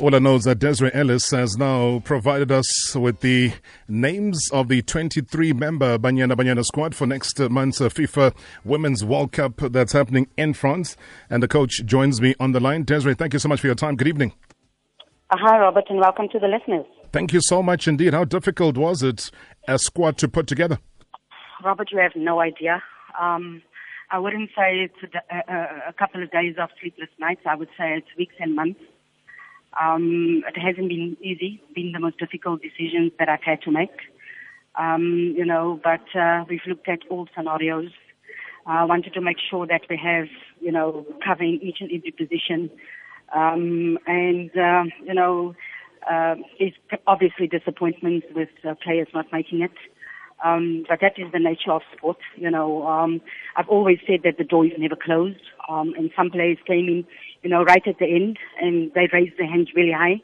All 0.00 0.14
I 0.14 0.18
know 0.18 0.36
is 0.36 0.44
that 0.44 0.58
Desiree 0.58 0.90
Ellis 0.94 1.30
has 1.30 1.58
now 1.58 1.98
provided 1.98 2.50
us 2.50 2.96
with 2.96 3.20
the 3.20 3.52
names 3.86 4.48
of 4.50 4.68
the 4.68 4.80
23 4.80 5.52
member 5.52 5.98
Banyana 5.98 6.32
Banyana 6.32 6.64
squad 6.64 6.94
for 6.94 7.06
next 7.06 7.38
month's 7.38 7.80
FIFA 7.80 8.34
Women's 8.64 9.04
World 9.04 9.32
Cup 9.32 9.58
that's 9.58 9.92
happening 9.92 10.26
in 10.38 10.54
France. 10.54 10.96
And 11.28 11.42
the 11.42 11.48
coach 11.48 11.84
joins 11.84 12.18
me 12.22 12.34
on 12.40 12.52
the 12.52 12.60
line. 12.60 12.84
Desiree, 12.84 13.14
thank 13.14 13.34
you 13.34 13.38
so 13.38 13.50
much 13.50 13.60
for 13.60 13.66
your 13.66 13.74
time. 13.74 13.94
Good 13.96 14.08
evening. 14.08 14.32
Uh, 15.28 15.36
hi, 15.38 15.58
Robert, 15.58 15.84
and 15.90 16.00
welcome 16.00 16.30
to 16.32 16.38
the 16.38 16.48
listeners. 16.48 16.86
Thank 17.12 17.34
you 17.34 17.42
so 17.42 17.62
much 17.62 17.86
indeed. 17.86 18.14
How 18.14 18.24
difficult 18.24 18.78
was 18.78 19.02
it, 19.02 19.30
a 19.68 19.78
squad 19.78 20.16
to 20.18 20.28
put 20.28 20.46
together? 20.46 20.78
Robert, 21.62 21.88
you 21.92 21.98
have 21.98 22.12
no 22.16 22.40
idea. 22.40 22.82
Um, 23.20 23.60
I 24.10 24.18
wouldn't 24.18 24.48
say 24.56 24.88
it's 24.88 25.14
a, 25.30 25.52
a, 25.52 25.88
a 25.90 25.92
couple 25.92 26.22
of 26.22 26.30
days 26.30 26.54
of 26.58 26.70
sleepless 26.80 27.10
nights. 27.18 27.42
I 27.44 27.54
would 27.54 27.68
say 27.76 27.98
it's 27.98 28.08
weeks 28.16 28.34
and 28.40 28.56
months. 28.56 28.80
Um, 29.80 30.42
it 30.48 30.58
hasn't 30.58 30.88
been 30.88 31.16
easy, 31.22 31.62
been 31.74 31.92
the 31.92 32.00
most 32.00 32.18
difficult 32.18 32.60
decisions 32.62 33.12
that 33.18 33.28
I've 33.28 33.42
had 33.42 33.62
to 33.62 33.70
make. 33.70 33.92
Um, 34.76 35.34
you 35.36 35.44
know, 35.44 35.80
but 35.82 36.04
uh, 36.18 36.44
we've 36.48 36.60
looked 36.66 36.88
at 36.88 37.00
all 37.10 37.28
scenarios. 37.36 37.90
I 38.66 38.82
uh, 38.82 38.86
wanted 38.86 39.14
to 39.14 39.20
make 39.20 39.38
sure 39.38 39.66
that 39.66 39.82
we 39.88 39.96
have, 39.96 40.28
you 40.60 40.70
know, 40.70 41.06
covering 41.24 41.60
each 41.62 41.78
and 41.80 41.90
every 41.90 42.12
position. 42.12 42.70
Um, 43.34 43.98
and, 44.06 44.50
uh, 44.56 44.84
you 45.04 45.14
know, 45.14 45.54
uh, 46.10 46.36
there's 46.58 46.74
obviously 47.06 47.46
disappointments 47.46 48.26
with 48.34 48.48
uh, 48.68 48.74
players 48.82 49.08
not 49.14 49.26
making 49.32 49.62
it. 49.62 49.72
Um, 50.44 50.84
but 50.88 51.00
that 51.00 51.18
is 51.18 51.30
the 51.32 51.38
nature 51.38 51.72
of 51.72 51.82
sport. 51.96 52.18
You 52.36 52.50
know, 52.50 52.86
um, 52.86 53.20
I've 53.56 53.68
always 53.68 53.98
said 54.06 54.20
that 54.24 54.38
the 54.38 54.44
door 54.44 54.64
is 54.64 54.72
never 54.78 54.96
closed. 54.96 55.40
Um, 55.68 55.92
and 55.96 56.10
some 56.16 56.30
players 56.30 56.58
came 56.66 56.88
in, 56.88 57.04
you 57.42 57.50
know, 57.50 57.62
right 57.62 57.86
at 57.86 57.98
the 57.98 58.06
end 58.06 58.38
and 58.60 58.90
they 58.94 59.08
raised 59.12 59.38
their 59.38 59.50
hands 59.50 59.68
really 59.74 59.92
high. 59.92 60.20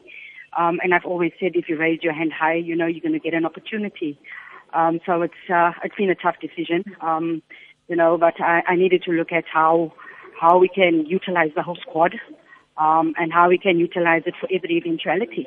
Um, 0.58 0.78
and 0.82 0.94
I've 0.94 1.04
always 1.04 1.32
said 1.38 1.52
if 1.54 1.68
you 1.68 1.76
raise 1.76 2.02
your 2.02 2.14
hand 2.14 2.32
high, 2.32 2.54
you 2.54 2.74
know, 2.74 2.86
you're 2.86 3.02
going 3.02 3.12
to 3.12 3.18
get 3.18 3.34
an 3.34 3.44
opportunity. 3.44 4.18
Um, 4.72 5.00
so 5.04 5.22
it's, 5.22 5.34
uh, 5.52 5.72
it's 5.84 5.94
been 5.94 6.10
a 6.10 6.14
tough 6.14 6.36
decision. 6.40 6.84
Um, 7.00 7.42
you 7.88 7.96
know, 7.96 8.16
but 8.18 8.40
I, 8.40 8.62
I 8.66 8.76
needed 8.76 9.02
to 9.02 9.12
look 9.12 9.32
at 9.32 9.44
how, 9.52 9.92
how 10.40 10.58
we 10.58 10.68
can 10.68 11.04
utilize 11.06 11.50
the 11.54 11.62
whole 11.62 11.78
squad, 11.80 12.14
um, 12.78 13.14
and 13.16 13.32
how 13.32 13.48
we 13.48 13.58
can 13.58 13.78
utilize 13.78 14.22
it 14.26 14.34
for 14.40 14.48
every 14.52 14.76
eventuality. 14.76 15.46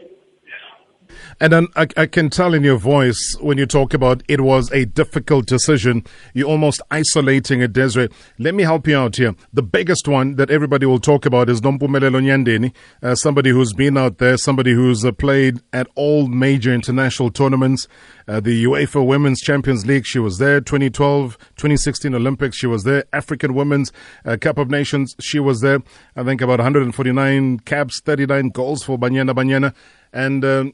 And 1.39 1.53
then 1.53 1.67
I, 1.75 1.88
I, 1.95 2.05
can 2.05 2.29
tell 2.29 2.53
in 2.53 2.63
your 2.63 2.77
voice 2.77 3.35
when 3.39 3.57
you 3.57 3.65
talk 3.65 3.93
about 3.93 4.23
it 4.27 4.41
was 4.41 4.71
a 4.71 4.85
difficult 4.85 5.45
decision, 5.45 6.03
you're 6.33 6.47
almost 6.47 6.81
isolating 6.91 7.61
it, 7.61 7.73
Desiree. 7.73 8.09
Let 8.38 8.55
me 8.55 8.63
help 8.63 8.88
you 8.88 8.97
out 8.97 9.15
here. 9.15 9.35
The 9.53 9.63
biggest 9.63 10.07
one 10.07 10.35
that 10.35 10.49
everybody 10.49 10.85
will 10.85 10.99
talk 10.99 11.25
about 11.25 11.49
is 11.49 11.61
Nompumelelo 11.61 12.21
Nyandeni, 12.21 12.73
uh, 13.02 13.15
somebody 13.15 13.52
who's 13.52 13.73
been 13.73 13.97
out 13.97 14.17
there, 14.17 14.37
somebody 14.37 14.73
who's 14.73 15.05
uh, 15.05 15.11
played 15.11 15.61
at 15.73 15.87
all 15.95 16.27
major 16.27 16.73
international 16.73 17.31
tournaments. 17.31 17.87
Uh, 18.27 18.39
the 18.39 18.65
UEFA 18.65 19.05
Women's 19.05 19.41
Champions 19.41 19.85
League, 19.85 20.05
she 20.05 20.19
was 20.19 20.37
there. 20.37 20.61
2012, 20.61 21.37
2016 21.55 22.13
Olympics, 22.13 22.57
she 22.57 22.67
was 22.67 22.83
there. 22.83 23.05
African 23.13 23.53
Women's 23.53 23.91
uh, 24.25 24.37
Cup 24.39 24.57
of 24.57 24.69
Nations, 24.69 25.15
she 25.19 25.39
was 25.39 25.61
there. 25.61 25.81
I 26.15 26.23
think 26.23 26.41
about 26.41 26.59
149 26.59 27.59
caps, 27.59 28.02
39 28.02 28.49
goals 28.49 28.83
for 28.83 28.97
Banyana 28.99 29.33
Banyana. 29.33 29.73
And 30.11 30.43
um, 30.43 30.73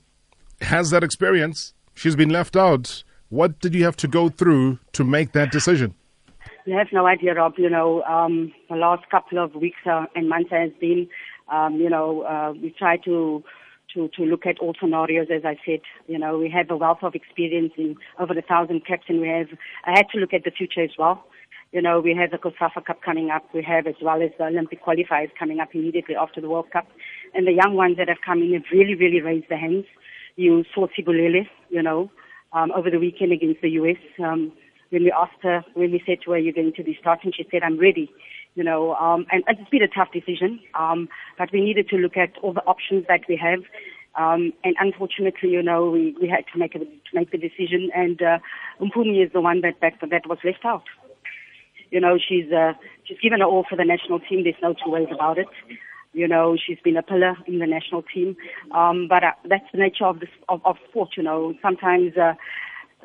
has 0.62 0.90
that 0.92 1.04
experience. 1.04 1.74
She's 1.94 2.16
been 2.16 2.30
left 2.30 2.56
out. 2.56 3.04
What 3.30 3.60
did 3.60 3.74
you 3.74 3.84
have 3.84 3.98
to 3.98 4.08
go 4.08 4.30
through 4.30 4.80
to 4.94 5.04
make 5.04 5.32
that 5.32 5.52
decision? 5.52 5.96
You 6.66 6.78
have 6.78 6.88
no 6.92 7.06
idea, 7.06 7.34
Rob. 7.34 7.54
You 7.58 7.70
know, 7.70 8.02
um, 8.04 8.52
the 8.70 8.76
last 8.76 9.10
couple 9.10 9.44
of 9.44 9.56
weeks 9.56 9.78
uh, 9.86 10.06
and 10.16 10.30
months 10.30 10.52
has 10.52 10.72
been, 10.80 11.08
um, 11.52 11.76
you 11.76 11.90
know, 11.90 12.22
uh, 12.22 12.54
we 12.54 12.74
try 12.78 12.98
to, 12.98 13.44
to, 13.94 14.10
to 14.10 14.24
look 14.24 14.46
at 14.46 14.60
all 14.60 14.74
scenarios, 14.80 15.28
as 15.34 15.44
I 15.46 15.58
said. 15.66 15.82
You 16.08 16.18
know, 16.18 16.38
we 16.38 16.50
have 16.50 16.70
a 16.70 16.78
wealth 16.78 17.04
of 17.04 17.14
experience 17.14 17.74
in 17.78 17.96
over 18.20 18.38
a 18.38 18.42
thousand 18.42 18.86
caps, 18.86 19.06
and 19.08 19.22
we 19.22 19.28
have, 19.28 19.48
I 19.86 19.92
had 19.92 20.08
to 20.14 20.20
look 20.20 20.34
at 20.34 20.44
the 20.44 20.52
future 20.52 20.82
as 20.82 20.92
well. 20.98 21.24
You 21.72 21.82
know, 21.82 22.00
we 22.00 22.16
have 22.16 22.32
the 22.32 22.38
COSAFA 22.38 22.86
Cup 22.86 23.02
coming 23.02 23.30
up. 23.32 23.44
We 23.54 23.62
have 23.64 23.86
as 23.86 23.96
well 24.02 24.22
as 24.22 24.32
the 24.38 24.46
Olympic 24.46 24.84
qualifiers 24.84 25.30
coming 25.38 25.60
up 25.60 25.76
immediately 25.76 26.16
after 26.16 26.40
the 26.42 26.50
World 26.50 26.72
Cup. 26.72 26.88
And 27.34 27.46
the 27.46 27.52
young 27.52 27.76
ones 27.76 27.98
that 27.98 28.08
have 28.08 28.20
come 28.26 28.42
in 28.42 28.54
have 28.54 28.64
really, 28.72 28.96
really 28.96 29.22
raised 29.22 29.50
their 29.50 29.60
hands 29.60 29.86
you 30.36 30.64
saw 30.74 30.88
Sibulele, 30.88 31.48
you 31.70 31.82
know, 31.82 32.12
um, 32.54 32.72
over 32.72 32.90
the 32.90 33.00
weekend 33.00 33.32
against 33.32 33.62
the 33.62 33.70
US. 33.72 33.98
Um, 34.24 34.52
when 34.90 35.04
we 35.04 35.12
asked 35.12 35.42
her, 35.42 35.64
when 35.74 35.92
we 35.92 36.02
said 36.06 36.20
to 36.26 36.32
her, 36.32 36.38
you're 36.38 36.54
going 36.54 36.74
to 36.74 36.84
be 36.84 36.98
starting, 37.00 37.32
she 37.36 37.46
said, 37.52 37.64
I'm 37.64 37.80
ready. 37.80 38.12
You 38.56 38.64
know, 38.64 38.96
um, 38.96 39.26
and, 39.32 39.44
and 39.48 39.60
it's 39.60 39.70
been 39.70 39.82
a 39.82 39.88
tough 39.88 40.14
decision, 40.14 40.62
um, 40.76 41.10
but 41.38 41.52
we 41.52 41.60
needed 41.60 41.90
to 41.90 41.98
look 41.98 42.16
at 42.16 42.38
all 42.42 42.54
the 42.54 42.64
options 42.64 43.06
that 43.10 43.22
we 43.28 43.36
have. 43.36 43.60
Um, 44.16 44.54
and 44.64 44.76
unfortunately, 44.80 45.50
you 45.50 45.62
know, 45.62 45.90
we, 45.90 46.16
we 46.22 46.30
had 46.30 46.46
to 46.54 46.58
make 46.58 46.74
a, 46.74 46.80
to 46.80 47.12
make 47.14 47.32
the 47.32 47.38
decision, 47.38 47.90
and 47.94 48.22
uh, 48.22 48.40
Umpumi 48.80 49.26
is 49.26 49.34
the 49.34 49.42
one 49.42 49.60
that, 49.60 49.76
that 49.82 49.96
that 50.10 50.28
was 50.28 50.38
left 50.46 50.64
out. 50.64 50.84
You 51.92 52.00
know, 52.00 52.18
she's 52.18 52.50
uh, 52.52 52.74
she's 53.04 53.20
given 53.20 53.42
her 53.42 53.46
all 53.46 53.66
for 53.70 53.76
the 53.76 53.84
national 53.84 54.22
team. 54.22 54.44
There's 54.44 54.56
no 54.62 54.74
two 54.74 54.90
ways 54.90 55.08
about 55.14 55.38
it. 55.38 55.48
You 56.16 56.28
know, 56.30 56.56
she's 56.56 56.80
been 56.82 56.96
a 56.96 57.04
pillar 57.04 57.36
in 57.46 57.60
the 57.60 57.68
national 57.68 58.04
team. 58.04 58.38
Um, 58.72 59.08
but 59.10 59.24
uh, 59.24 59.32
that's 59.50 59.66
the 59.74 59.80
nature 59.80 60.06
of, 60.06 60.22
this, 60.22 60.30
of, 60.48 60.62
of 60.66 60.78
sport, 60.90 61.10
you 61.18 61.24
know. 61.24 61.54
Sometimes 61.62 62.16
uh, 62.16 62.34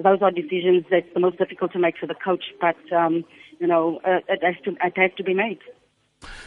those 0.02 0.22
are 0.22 0.30
decisions 0.30 0.84
that's 0.90 1.12
the 1.12 1.20
most 1.20 1.36
difficult 1.36 1.72
to 1.72 1.80
make 1.80 1.98
for 1.98 2.06
the 2.06 2.14
coach, 2.14 2.44
but, 2.60 2.76
um, 2.92 3.24
you 3.58 3.66
know, 3.66 4.00
uh, 4.04 4.20
it, 4.28 4.42
has 4.44 4.54
to, 4.64 4.70
it 4.70 4.96
has 4.96 5.10
to 5.16 5.24
be 5.24 5.34
made. 5.34 5.58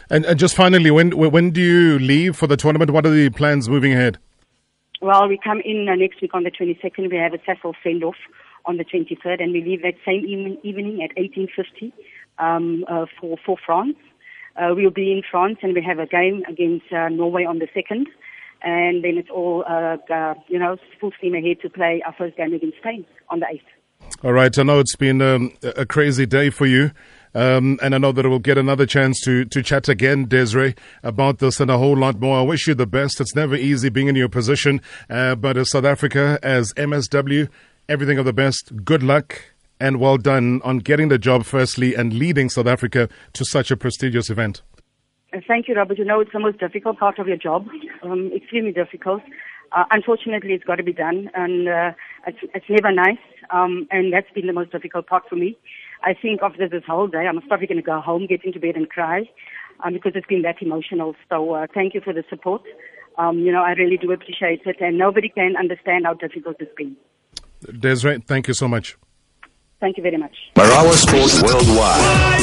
And, 0.09 0.23
and 0.25 0.39
just 0.39 0.55
finally, 0.55 0.91
when 0.91 1.11
when 1.17 1.51
do 1.51 1.61
you 1.61 1.97
leave 1.97 2.35
for 2.35 2.45
the 2.45 2.55
tournament? 2.55 2.91
What 2.91 3.07
are 3.07 3.09
the 3.09 3.29
plans 3.31 3.67
moving 3.67 3.91
ahead? 3.91 4.19
Well, 5.01 5.27
we 5.27 5.39
come 5.43 5.61
in 5.65 5.89
uh, 5.89 5.95
next 5.95 6.21
week 6.21 6.33
on 6.33 6.43
the 6.43 6.51
22nd. 6.51 7.11
We 7.11 7.17
have 7.17 7.33
a 7.33 7.39
Sasol 7.39 7.73
send-off 7.83 8.15
on 8.65 8.77
the 8.77 8.85
23rd, 8.85 9.41
and 9.43 9.51
we 9.51 9.61
leave 9.61 9.81
that 9.81 9.95
same 10.05 10.25
evening, 10.25 10.57
evening 10.63 11.03
at 11.03 11.13
18.50 11.17 11.91
um, 12.37 12.85
uh, 12.87 13.05
for, 13.19 13.37
for 13.45 13.57
France. 13.65 13.97
Uh, 14.55 14.73
we'll 14.75 14.91
be 14.91 15.11
in 15.11 15.23
France 15.29 15.57
and 15.61 15.73
we 15.73 15.81
have 15.81 15.99
a 15.99 16.05
game 16.05 16.43
against 16.47 16.91
uh, 16.91 17.09
Norway 17.09 17.43
on 17.45 17.59
the 17.59 17.67
2nd. 17.67 18.05
And 18.61 19.03
then 19.03 19.17
it's 19.17 19.29
all, 19.29 19.65
uh, 19.67 19.97
uh, 20.13 20.35
you 20.47 20.57
know, 20.57 20.77
full 20.99 21.11
steam 21.17 21.35
ahead 21.35 21.57
to 21.61 21.69
play 21.69 22.01
our 22.05 22.13
first 22.13 22.37
game 22.37 22.53
against 22.53 22.77
Spain 22.77 23.05
on 23.29 23.39
the 23.39 23.45
8th. 23.45 23.61
All 24.23 24.33
right. 24.33 24.57
I 24.57 24.63
know 24.63 24.79
it's 24.79 24.95
been 24.95 25.21
um, 25.21 25.53
a 25.63 25.85
crazy 25.85 26.25
day 26.25 26.49
for 26.49 26.65
you. 26.65 26.91
Um, 27.35 27.79
and 27.81 27.95
I 27.95 27.97
know 27.97 28.11
that 28.11 28.29
we'll 28.29 28.39
get 28.39 28.57
another 28.57 28.85
chance 28.85 29.19
to, 29.21 29.43
to 29.45 29.63
chat 29.63 29.89
again, 29.89 30.25
Desiree, 30.25 30.75
about 31.01 31.39
this 31.39 31.59
and 31.59 31.71
a 31.71 31.77
whole 31.77 31.97
lot 31.97 32.19
more. 32.19 32.37
I 32.37 32.41
wish 32.43 32.67
you 32.67 32.75
the 32.75 32.85
best. 32.85 33.19
It's 33.19 33.35
never 33.35 33.55
easy 33.55 33.89
being 33.89 34.07
in 34.07 34.15
your 34.15 34.29
position. 34.29 34.81
Uh, 35.09 35.35
but 35.35 35.57
as 35.57 35.71
South 35.71 35.85
Africa, 35.85 36.37
as 36.43 36.73
MSW, 36.73 37.49
everything 37.89 38.19
of 38.19 38.25
the 38.25 38.33
best. 38.33 38.85
Good 38.85 39.03
luck 39.03 39.52
and 39.79 39.99
well 39.99 40.17
done 40.17 40.61
on 40.63 40.79
getting 40.79 41.09
the 41.09 41.17
job, 41.17 41.45
firstly, 41.45 41.95
and 41.95 42.13
leading 42.13 42.49
South 42.49 42.67
Africa 42.67 43.09
to 43.33 43.45
such 43.45 43.71
a 43.71 43.77
prestigious 43.77 44.29
event. 44.29 44.61
Uh, 45.33 45.39
thank 45.47 45.67
you, 45.67 45.75
Robert. 45.75 45.97
You 45.97 46.05
know, 46.05 46.19
it's 46.19 46.31
the 46.31 46.39
most 46.39 46.59
difficult 46.59 46.99
part 46.99 47.19
of 47.19 47.27
your 47.27 47.37
job, 47.37 47.67
um, 48.03 48.31
extremely 48.35 48.71
difficult. 48.71 49.21
Uh, 49.71 49.85
unfortunately, 49.91 50.53
it's 50.53 50.63
got 50.63 50.75
to 50.75 50.83
be 50.83 50.93
done, 50.93 51.29
and 51.33 51.67
uh, 51.67 51.91
it's, 52.27 52.37
it's 52.53 52.65
never 52.69 52.91
nice, 52.91 53.17
um, 53.49 53.87
and 53.89 54.13
that's 54.13 54.29
been 54.35 54.45
the 54.45 54.53
most 54.53 54.71
difficult 54.71 55.07
part 55.07 55.23
for 55.27 55.35
me. 55.35 55.57
I 56.03 56.13
think 56.13 56.41
after 56.43 56.69
this 56.69 56.83
whole 56.85 57.07
day, 57.07 57.25
I'm 57.27 57.41
probably 57.41 57.67
going 57.67 57.77
to 57.77 57.83
go 57.83 57.99
home, 57.99 58.27
get 58.27 58.43
into 58.43 58.59
bed, 58.59 58.75
and 58.75 58.89
cry 58.89 59.29
um, 59.83 59.93
because 59.93 60.11
it's 60.15 60.27
been 60.27 60.43
that 60.43 60.61
emotional. 60.61 61.15
So 61.29 61.53
uh, 61.53 61.67
thank 61.73 61.93
you 61.93 62.01
for 62.01 62.13
the 62.13 62.23
support. 62.29 62.61
Um, 63.17 63.39
you 63.39 63.51
know, 63.51 63.63
I 63.63 63.71
really 63.71 63.97
do 63.97 64.11
appreciate 64.11 64.61
it, 64.65 64.77
and 64.79 64.97
nobody 64.97 65.29
can 65.29 65.55
understand 65.57 66.05
how 66.05 66.13
difficult 66.13 66.57
it's 66.59 66.73
been. 66.75 66.95
Desiree, 67.79 68.19
thank 68.27 68.47
you 68.47 68.53
so 68.53 68.67
much. 68.67 68.97
Thank 69.83 69.97
you 69.97 70.03
very 70.03 70.15
much. 70.15 70.31
Marawa 70.55 70.93
Sports 70.93 71.43
Worldwide. 71.43 72.42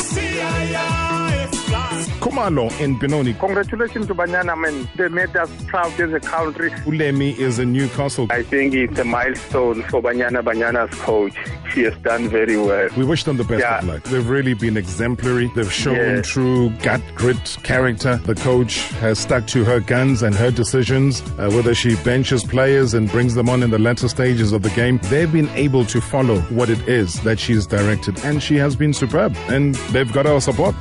Kumalo 2.41 2.81
in 2.81 2.99
Benoni. 2.99 3.35
Congratulations 3.35 4.07
to 4.07 4.15
Banyana, 4.15 4.59
man. 4.59 4.89
They 4.97 5.09
made 5.09 5.37
us 5.37 5.51
proud 5.67 6.01
as 6.01 6.13
a 6.13 6.21
country. 6.21 6.71
Ulemi 6.87 7.37
is 7.39 7.59
in 7.59 7.73
Newcastle. 7.73 8.29
I 8.31 8.43
think 8.43 8.73
it's 8.73 8.99
a 8.99 9.05
milestone 9.05 9.83
for 9.85 10.01
Banyana 10.01 10.43
Banyana's 10.43 10.95
coach. 11.01 11.35
She 11.71 11.83
has 11.83 11.97
done 11.99 12.31
very 12.31 12.57
well. 12.57 12.89
We 12.97 13.05
wish 13.05 13.25
them 13.25 13.37
the 13.37 13.45
best 13.45 13.61
yeah. 13.61 13.79
of 13.79 13.85
luck. 13.85 14.03
They've 14.05 14.29
really 14.29 14.55
been 14.55 14.79
exemplary. 14.79 15.51
They've 15.55 15.71
shown 15.71 15.97
yes. 15.97 16.29
true 16.29 16.71
gut, 16.83 17.03
grit, 17.15 17.59
character. 17.63 18.17
The 18.17 18.35
coach 18.37 18.89
has 19.01 19.19
stuck 19.19 19.47
to 19.49 19.63
her 19.65 19.81
guns 19.81 20.23
and 20.23 20.35
her 20.35 20.51
decisions, 20.51 21.21
uh, 21.39 21.51
whether 21.51 21.75
she 21.75 21.95
benches 21.97 22.43
players 22.43 22.95
and 22.95 23.11
brings 23.11 23.35
them 23.35 23.51
on 23.51 23.63
in 23.63 23.71
the 23.71 23.79
latter 23.79 24.09
stages 24.09 24.53
of 24.53 24.63
the 24.63 24.71
game. 24.71 24.99
They've 25.05 25.31
been 25.31 25.51
able 25.51 25.85
to 25.87 26.01
follow 26.01 26.41
what 26.43 26.71
it 26.71 26.89
is 26.89 27.21
that 27.21 27.39
she's 27.39 27.67
directed, 27.67 28.19
and 28.25 28.43
she 28.43 28.57
has 28.57 28.77
been 28.77 28.95
superb. 28.95 29.37
And 29.49 29.75
they've 29.93 30.11
got 30.11 30.27
our 30.27 30.41
support. 30.41 30.75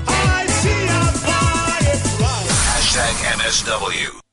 MSW. 3.49 4.28